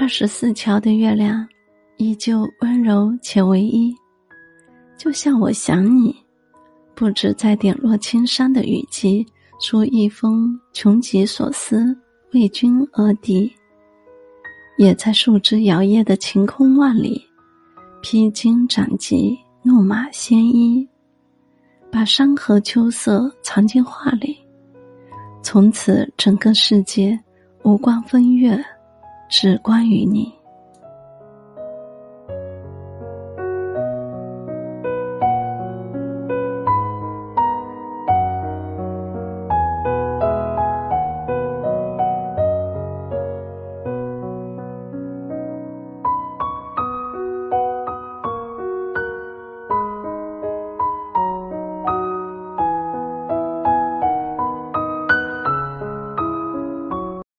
[0.00, 1.44] 二十四桥的月亮，
[1.96, 3.92] 依旧温柔且唯一，
[4.96, 6.14] 就像我想你，
[6.94, 9.26] 不止在点落青山的雨季，
[9.60, 11.98] 书一封穷极所思
[12.32, 13.52] 为君而递，
[14.76, 17.20] 也在树枝摇曳的晴空万里，
[18.00, 20.88] 披荆斩棘，怒马鲜衣，
[21.90, 24.36] 把山河秋色藏进画里，
[25.42, 27.18] 从此整个世界
[27.64, 28.64] 无关风月。
[29.28, 30.37] 是关于你。